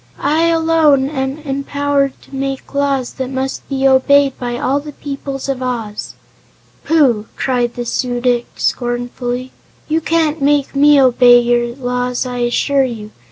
[0.17, 5.47] "I, alone, am empowered to make laws that must be obeyed by all the peoples
[5.47, 6.15] of Oz."
[6.83, 9.51] "Pooh!" cried the Su dic scornfully.
[9.87, 13.11] "You can't make me obey your laws, I assure you.